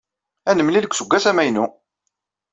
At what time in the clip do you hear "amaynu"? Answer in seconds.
1.31-1.65